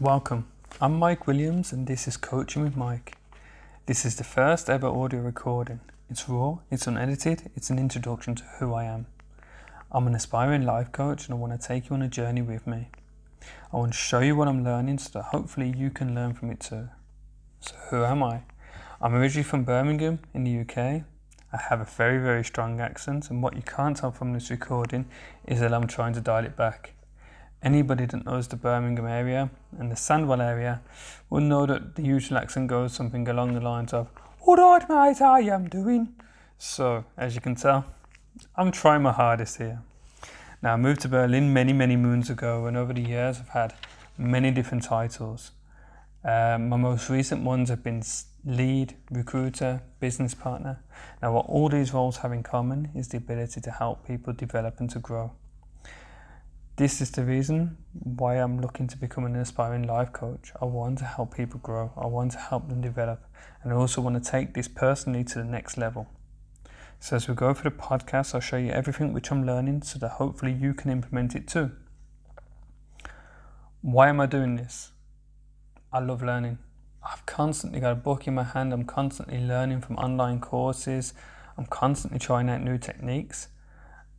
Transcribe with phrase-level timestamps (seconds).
[0.00, 0.46] Welcome.
[0.80, 3.16] I'm Mike Williams, and this is Coaching with Mike.
[3.86, 5.80] This is the first ever audio recording.
[6.08, 9.06] It's raw, it's unedited, it's an introduction to who I am.
[9.90, 12.64] I'm an aspiring life coach, and I want to take you on a journey with
[12.64, 12.90] me.
[13.72, 16.52] I want to show you what I'm learning so that hopefully you can learn from
[16.52, 16.90] it too.
[17.58, 18.42] So, who am I?
[19.00, 21.02] I'm originally from Birmingham in the UK.
[21.52, 25.06] I have a very, very strong accent, and what you can't tell from this recording
[25.44, 26.92] is that I'm trying to dial it back.
[27.60, 30.80] Anybody that knows the Birmingham area and the Sandwell area
[31.28, 34.08] will know that the usual accent goes something along the lines of,
[34.46, 36.14] Alright, mate, how you doing?
[36.56, 37.84] So, as you can tell,
[38.54, 39.82] I'm trying my hardest here.
[40.62, 43.74] Now, I moved to Berlin many, many moons ago, and over the years, I've had
[44.16, 45.50] many different titles.
[46.24, 48.02] Um, my most recent ones have been
[48.44, 50.82] lead, recruiter, business partner.
[51.20, 54.78] Now, what all these roles have in common is the ability to help people develop
[54.78, 55.32] and to grow.
[56.78, 60.52] This is the reason why I'm looking to become an aspiring life coach.
[60.62, 63.26] I want to help people grow, I want to help them develop,
[63.64, 66.06] and I also want to take this personally to the next level.
[67.00, 69.98] So, as we go through the podcast, I'll show you everything which I'm learning so
[69.98, 71.72] that hopefully you can implement it too.
[73.80, 74.92] Why am I doing this?
[75.92, 76.58] I love learning.
[77.02, 81.12] I've constantly got a book in my hand, I'm constantly learning from online courses,
[81.56, 83.48] I'm constantly trying out new techniques.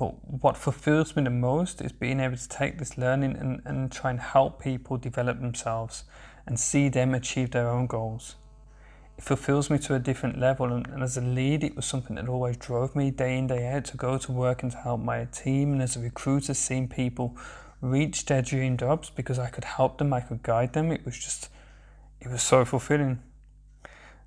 [0.00, 3.92] But what fulfills me the most is being able to take this learning and, and
[3.92, 6.04] try and help people develop themselves
[6.46, 8.36] and see them achieve their own goals.
[9.18, 12.16] It fulfills me to a different level, and, and as a lead, it was something
[12.16, 15.02] that always drove me day in, day out to go to work and to help
[15.02, 15.74] my team.
[15.74, 17.36] And as a recruiter, seeing people
[17.82, 21.18] reach their dream jobs because I could help them, I could guide them, it was
[21.18, 21.50] just,
[22.22, 23.18] it was so fulfilling.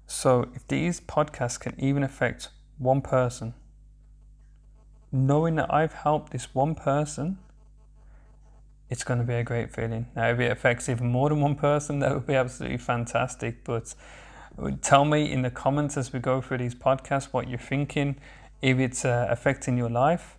[0.06, 3.56] So, if these podcasts can even affect one person,
[5.14, 7.38] knowing that I've helped this one person,
[8.90, 10.08] it's going to be a great feeling.
[10.16, 13.64] Now, if it affects even more than one person, that would be absolutely fantastic.
[13.64, 13.94] But
[14.82, 18.18] tell me in the comments as we go through these podcasts what you're thinking,
[18.62, 20.38] if it's uh, affecting your life.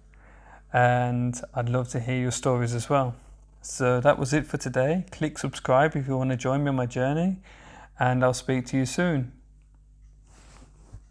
[0.72, 3.14] And I'd love to hear your stories as well.
[3.62, 5.06] So that was it for today.
[5.10, 7.38] Click subscribe if you want to join me on my journey,
[7.98, 9.32] and I'll speak to you soon.